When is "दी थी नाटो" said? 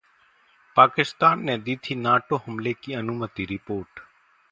1.57-2.35